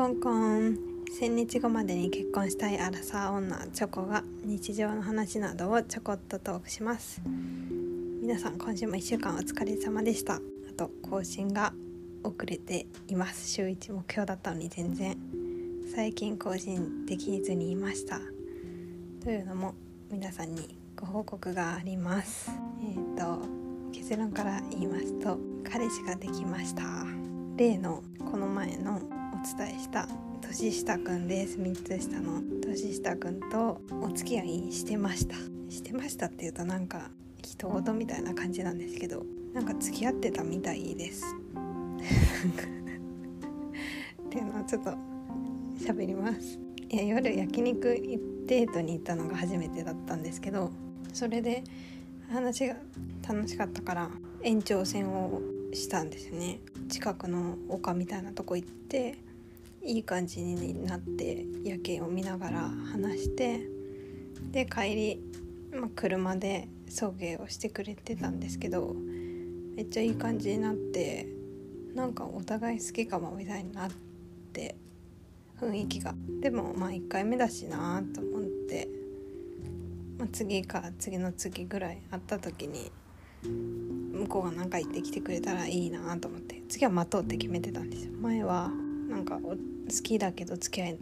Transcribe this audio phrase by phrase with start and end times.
[0.00, 0.78] コンコン。
[1.12, 7.20] 千日後までに結婚したいアラサー女チョコが日常の話などをちょこっとトークします。
[8.22, 10.36] 皆さん今週も1週間お疲れ様でした。
[10.36, 10.40] あ
[10.74, 11.74] と更新が
[12.24, 13.50] 遅れています。
[13.50, 15.18] 週1目標だったのに全然。
[15.94, 18.20] 最近更新できずにいました。
[19.22, 19.74] というのも
[20.10, 22.50] 皆さんにご報告があります。
[22.82, 23.46] えっ、ー、と
[23.92, 25.38] 結論から言いますと
[25.70, 27.04] 彼氏ができました。
[27.58, 30.06] 例のこの前の伝えした。
[30.42, 31.58] 年下くんです。
[31.58, 35.34] 3つ下の年下くんとお付き合いしてました。
[35.70, 37.10] してましたっていうとなんか
[37.42, 41.24] 人事みたいな感じなんですけどなんか付き合ってたみたいです。
[44.26, 44.90] っていうのをちょっと
[45.78, 46.58] 喋ります。
[46.90, 47.84] いや夜焼肉
[48.46, 50.70] デートに行ったのが初めてだったんですけど
[51.12, 51.64] それで
[52.30, 52.76] 話が
[53.26, 54.10] 楽しかったから
[54.42, 55.40] 延長戦を
[55.72, 56.60] したんですね。
[56.88, 59.16] 近くの丘みたいなとこ行って
[59.82, 63.60] いい感じになって夜景を見ながら話して
[64.52, 65.20] で帰り、
[65.72, 68.94] まあ、車で送迎をしてくれてたんですけど
[69.76, 71.26] めっちゃいい感じになって
[71.94, 73.90] なんかお互い好きかもみたいになっ
[74.52, 74.76] て
[75.60, 76.14] 雰囲気が。
[76.40, 78.88] でもまあ1回目だしなと思って、
[80.18, 82.90] まあ、次か次の次ぐらい会った時に
[83.42, 88.12] 向こうが何か言ってきてくれたらいいなと思って次は待とうって決めてたんですよ。
[88.20, 88.70] 前は
[89.10, 89.56] なんか好
[90.02, 90.94] きだけど付き合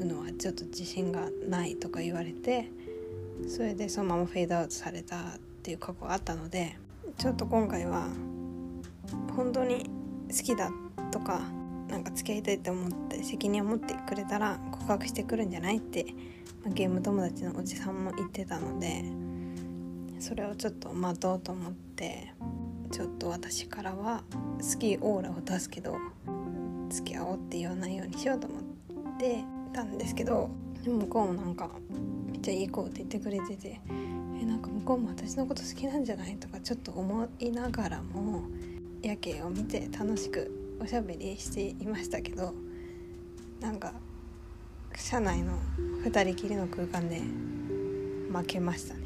[0.00, 2.70] うのはちょっと自信がないとか言われて
[3.46, 5.20] それでそのままフェードアウトされたっ
[5.62, 6.76] ていう過去があったので
[7.18, 8.08] ちょっと今回は
[9.36, 9.88] 本当に
[10.28, 10.70] 好きだ
[11.12, 11.40] とか
[11.88, 16.06] なんか付き合いたいって思って責任を持ってくれたら告白してくるんじゃないって、
[16.68, 19.04] ゲーム友達のおじさんも言ってたので
[20.18, 22.32] それをちょっと待とうと思って
[22.90, 24.22] ちょっと私からは
[24.60, 25.96] 好きオーラを出すけど
[26.92, 28.62] 付き合おうって言わないようにしようと思っ
[29.18, 29.42] て
[29.72, 30.50] たんですけど
[30.84, 31.70] 向こうもなんか
[32.30, 33.80] めっちゃいい子って言ってくれてて
[34.40, 38.42] えなんか向こうも私のこと好きなんじゃないとかちょっと思いながらも
[39.02, 42.52] 夜景を見て楽しくおしゃべりしていましたけど
[43.60, 43.94] なんか
[44.96, 45.58] 車内の
[46.04, 47.20] 2人きりの空間で
[48.32, 49.00] 負けましたね。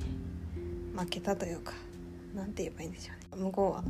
[0.96, 1.74] 負けたというか
[2.34, 3.44] 何て言えばいいんでしょうね。
[3.44, 3.84] 向こうは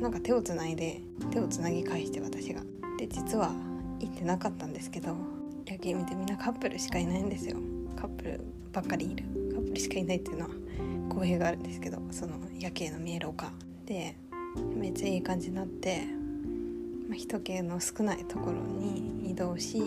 [0.00, 1.00] なんか手をつないで
[1.30, 2.60] 手をつなぎ返して私が。
[3.04, 3.52] で実は
[4.00, 5.14] 行ってなかったんですけど
[5.66, 7.56] 夜景見てみんなカップルしかいないんですよ。
[7.96, 8.40] カップル
[8.72, 9.24] ばっかりいる。
[9.52, 10.50] カップルしかいないっていうのは
[11.10, 13.50] 公平があるんですけどその夜景の見える丘
[13.84, 14.16] で
[14.74, 16.06] めっちゃいい感じになって、
[17.08, 19.82] まあ、人気の少ないところに移動し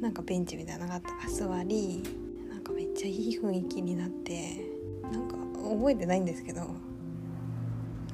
[0.00, 2.02] なんかベンチみたいなのがあったら座り
[2.48, 4.60] なんかめっちゃいい雰囲気になって
[5.02, 5.36] なんか
[5.68, 6.62] 覚えてないんですけど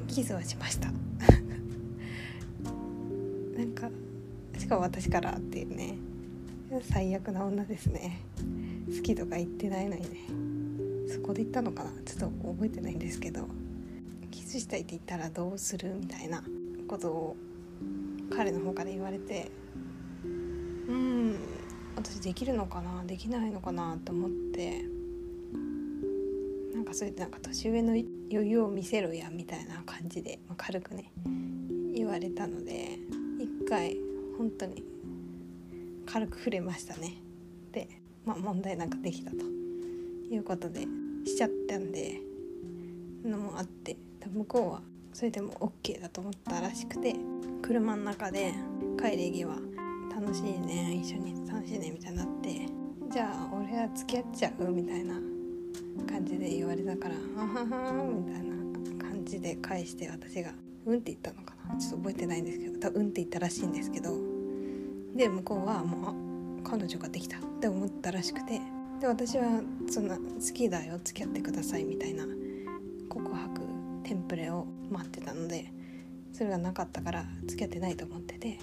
[0.09, 0.89] キスはしました。
[3.61, 3.91] なんか
[4.59, 5.99] しかも私からっていうね。
[6.91, 8.23] 最悪な女ですね。
[8.87, 10.19] 好きとか言ってないのにね。
[11.13, 11.91] そこで言ったのかな。
[12.07, 13.47] ちょっと覚えてないんですけど。
[14.31, 16.43] キスしたいって言ったらどうするみたいな。
[16.89, 17.37] ことを
[18.35, 19.51] 彼の方から言われて。
[20.25, 21.37] うん
[21.97, 23.05] 私できるのかな。
[23.05, 24.87] できないのかなと思って。
[26.73, 31.13] なんかそうやってなんか年上の余裕を見せろやみたいな感じで、まあ、軽くね
[31.95, 33.10] 言われたので。
[33.71, 33.97] 回
[34.37, 34.85] 本当に
[36.05, 37.23] 軽く触れましたね。
[37.73, 37.89] で、
[38.27, 39.37] まあ、問題なくできたと。
[40.31, 40.83] いうことで
[41.25, 42.21] しちゃったんで
[43.25, 43.97] のもあって
[44.33, 44.83] 向こうは
[45.13, 47.17] それでも OK だと思ったらしくて
[47.63, 48.55] 車の中で
[48.97, 49.57] 帰り際
[50.15, 52.69] 楽しいね一緒に楽しいねみたいになって
[53.11, 54.69] じゃあ俺は付き合っちゃう？
[54.71, 55.15] みたいな
[56.09, 58.55] 感じで言われたから「あはは」みたいな
[59.03, 60.53] 感じで返して私が
[60.87, 61.60] 「うん」って言ったのかな。
[61.79, 64.17] ちょっと覚えてないんですけど多分「うん」って言ったらしいんですけど
[65.15, 68.61] で向こうはもう彼女ができたって思ったらしくて
[69.01, 70.23] で私はそんな好
[70.55, 72.25] きだよ付き合ってくださいみたいな
[73.09, 73.63] 告白
[74.05, 75.73] テンプレを待ってたので
[76.33, 78.59] それがなかったから付き合ってないと思ってて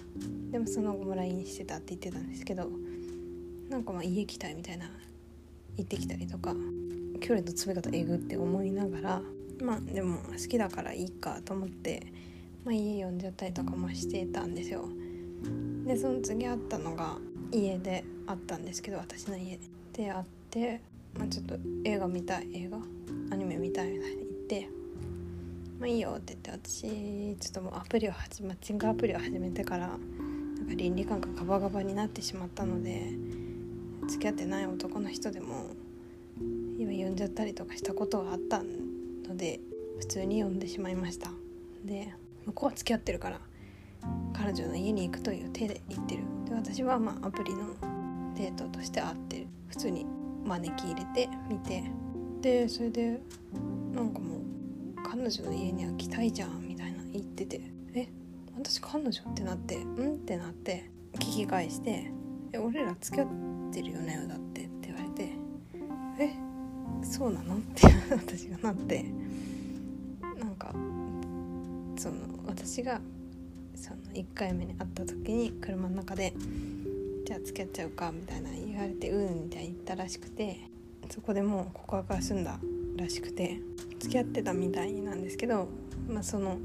[0.52, 2.70] でもその後も LINE してたって言ってたんですけど
[3.70, 4.90] なんかまあ家来たいみたいな
[5.76, 6.56] 行ってきたりとか
[7.20, 9.22] 距離の詰め方えぐって思いながら
[9.62, 12.14] まあでも好きだからいいかと思って、
[12.66, 14.90] まあ、家呼んじゃったりとかもしてたんですよ。
[15.86, 17.18] でその次会ったのが
[17.52, 19.60] 家で会ったんですけど私の家。
[19.94, 20.82] で会って、
[21.18, 21.56] まあ、ちょっと
[21.86, 22.78] 映画見たい映画？
[23.32, 24.70] アニメ見たいみたいに言って
[25.80, 33.14] 「まあいいよ」って言って私ちょっともうアプリを始マッチングアプリを始めてからなんか倫理観がガバガバになってしまったので
[34.08, 35.72] 付き合ってない男の人でも
[36.78, 38.62] 今呼んじゃったりとかしたことがあった
[39.28, 39.60] ので
[40.00, 41.32] 普通に呼んでしまいました。
[41.84, 42.14] で
[42.48, 43.40] 向こうは付き合ってるから
[44.34, 46.24] 彼女の家に行くという手で言ってる。
[46.48, 47.76] で私はまあアプリの
[48.36, 49.48] デートとして会ってる。
[49.68, 50.06] 普通に
[50.46, 51.84] 招き入れて見て。
[52.42, 53.20] でそれで
[53.94, 54.42] なんかもう
[55.04, 57.62] 彼女の家には来たいじゃんみたいな言ってて。
[57.94, 58.08] え
[58.56, 62.12] 私彼女ってなってうんってなって聞き返して
[62.54, 63.28] 「え俺ら付き合っ
[63.74, 65.32] てるよねだって」って言われて
[66.20, 66.34] 「え
[67.04, 69.06] そうなの?」って 私がなって。
[70.40, 70.72] なんか
[71.98, 73.00] その私が
[73.76, 76.34] その1回目に会った時に車の中で
[77.24, 80.58] 「じゃあ付き合っちゃうか」みたいな言われて「うん」みたいに言ったらしくて
[81.10, 82.60] そこでもう告白が済んだ
[82.98, 83.60] らしくて
[84.00, 85.68] 付き合ってたみたいなんですけど、
[86.10, 86.58] まあ、その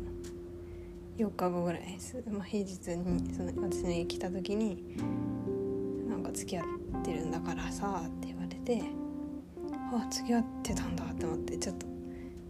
[1.19, 4.97] 4日後ぐらいです、まあ、平日にその私の家来た時に
[6.09, 8.83] 「なんか付き合ってるんだからさ」って言われて
[9.71, 11.87] 「あ付き合ってたんだ」って思ってちょっと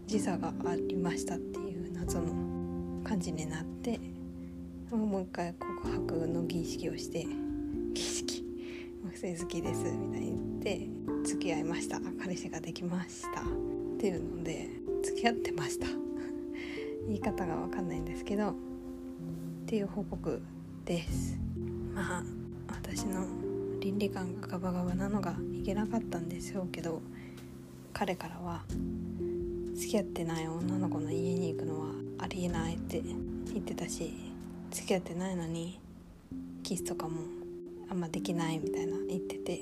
[0.07, 1.62] 時差がありましたっていう
[3.13, 3.99] 感じになって
[4.89, 7.27] もう一回告白の儀式をして
[7.93, 8.43] 儀式
[9.03, 10.33] 木星好きですみたいに
[10.63, 11.99] 言って付き合いました。
[12.19, 13.41] 彼氏ができました。
[13.41, 13.43] っ
[13.99, 14.67] ていうので
[15.03, 15.85] 付き合ってました。
[17.07, 18.55] 言い方が分かんないんですけどっ
[19.67, 20.41] ていう報告
[20.83, 21.37] です。
[21.93, 22.23] まあ
[22.67, 23.27] 私の
[23.79, 26.99] 倫理観がガバガバなのがいけなかったんでしょうけど
[27.93, 28.63] 彼からは
[29.75, 31.92] 付き合ってない女の子の家に行くのは
[32.23, 34.13] ありえないって言ってたし
[34.71, 35.77] 付き合ってないのに
[36.63, 37.19] キスとかも
[37.89, 39.59] あんまできないみたいな言ってて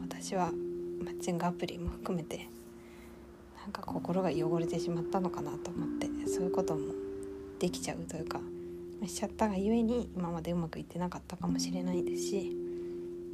[0.00, 0.52] 私は
[1.02, 2.48] マッチングアプリも含めて
[3.60, 6.92] なんか心が汚れてしまったのかなと思ってそういうことも
[7.58, 8.40] できちゃうというか
[9.06, 12.56] しちゃったがゆえに今までうまくいってなかったかもしれないですし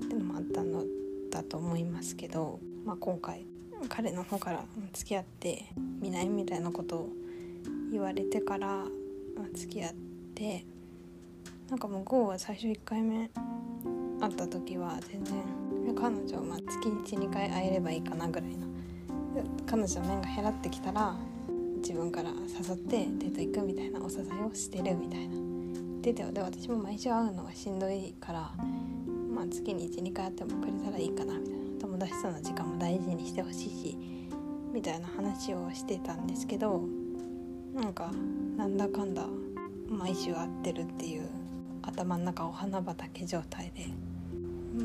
[0.05, 0.85] っていうのもあったの
[1.31, 3.45] だと思いますけど、まあ、今回
[3.91, 5.67] 彼の方から付き合って
[6.01, 7.20] みないみたいなことを
[7.91, 8.87] 言われてから、ま、
[9.55, 9.93] 付き合っ
[10.35, 10.65] て
[11.69, 13.31] なんかもうは最初1回目
[14.21, 15.35] 会った時は全然
[15.95, 18.67] 彼女はま月12回会えればいいかなぐらいの
[19.67, 21.15] 彼女の面が減らってきたら
[21.77, 25.37] 自分から誘ってデート行くみたいなお誘いをしてるみたいな。
[26.03, 28.53] でで私も毎週会うのがしんどいから
[29.35, 31.61] まあ月に12回会ってもくれたらいいかなみたいな。
[31.81, 33.99] 友達との時間も大事にしてほしいし
[34.73, 36.85] みたいな話をしてたんですけど
[37.75, 38.11] なんか
[38.57, 39.27] なんだかんだ
[39.89, 41.29] 毎週会ってるっていう
[41.83, 43.87] 頭の中お花畑状態で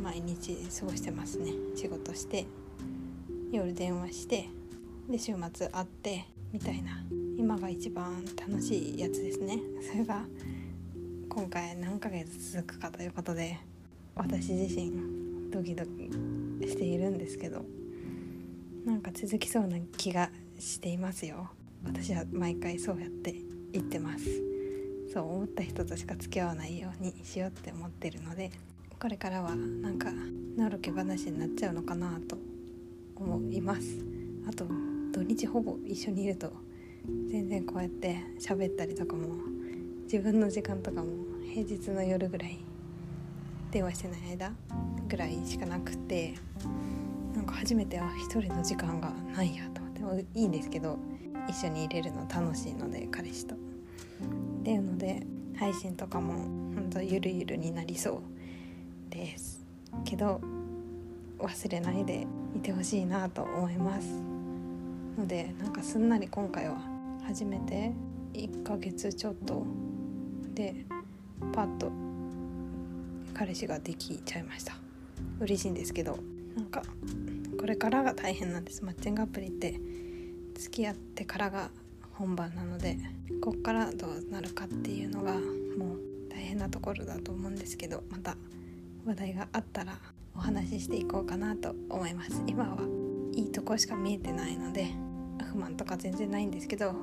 [0.02, 1.52] 毎日過ごしてますね。
[1.76, 2.46] 仕事して
[3.52, 4.50] 夜電話して
[5.10, 7.04] で週末会ってみたいな。
[7.38, 9.60] 今が一番楽しいやつですね。
[9.82, 10.26] それが
[11.28, 13.60] 今回何ヶ月続くかということで
[14.16, 16.10] 私自身ドキドキ
[16.68, 17.66] しているんですけど
[18.86, 21.50] なんか続きそうな気がしていますよ。
[21.86, 23.36] 私は毎回そうやって
[23.72, 24.26] 言ってます。
[25.14, 28.52] そう思った人としか付き合わないようにしようって思ってるので
[29.00, 30.12] これからはなんか
[30.58, 32.38] のろけ話になっちゃうのかなと
[33.16, 34.04] 思います。
[34.48, 34.66] あと
[35.14, 36.52] 土日ほぼ一緒にいると
[37.30, 39.36] 全然こうやって喋ったりとかも
[40.04, 41.08] 自分の時間とかも
[41.54, 42.60] 平日の夜ぐらい
[43.72, 44.54] 電話してない間
[45.08, 46.36] ぐらいしかなくて
[47.34, 49.85] なんか初めては一人の時間がないやと。
[50.02, 50.98] 思ってもいいんですけど
[51.48, 53.56] 一緒にいれるの楽しいので彼氏と。
[53.56, 53.58] っ
[54.64, 55.22] ていうので
[55.58, 58.22] 配信とかもほんとゆるゆるになりそ
[59.10, 59.66] うです。
[60.04, 60.42] けど
[61.40, 62.26] 忘れないで
[62.56, 64.08] いてほしいなと思います。
[65.18, 66.78] のでなんかすんなり今回は
[67.26, 67.92] 初めて
[68.34, 69.66] 1ヶ月ちょっと
[70.54, 70.86] で
[71.54, 71.92] パッと
[73.34, 74.78] 彼氏ができちゃいました。
[75.40, 76.18] 嬉しいんですけど
[76.56, 76.82] なんか
[77.60, 78.84] これからが大変なんです。
[78.84, 79.80] マッチングアプリって。
[80.56, 81.70] 付き合ってからが
[82.14, 82.98] 本番なので
[83.42, 88.38] こっからどうなるかっていうのがもう大変なところだと思うんですけどまた
[89.06, 89.98] 話題があったら
[90.36, 92.42] お話ししていこうかなと思います。
[92.48, 92.78] 今は
[93.36, 94.88] いいとこしか見えてないので
[95.52, 96.96] 不満とか全然ないんですけど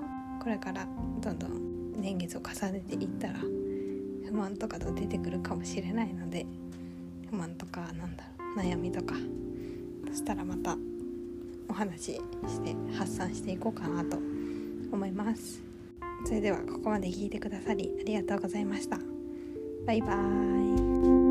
[0.42, 0.86] これから
[1.20, 6.46] どんどん年月を重ねていったら不満とかと出てくるかもしれないので
[7.28, 9.14] 不満とかなんだろう悩みとか
[10.12, 10.76] そしたらまた
[11.68, 12.12] お話し
[12.46, 14.18] して発散していこうかなと
[14.92, 15.62] 思います。
[16.26, 18.98] それではここまで聞いてくださりありがとうございました。
[19.86, 21.21] バイバーイ。